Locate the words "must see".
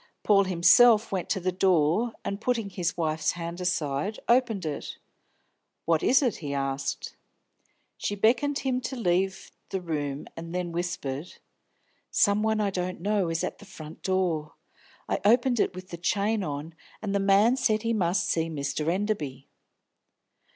17.93-18.49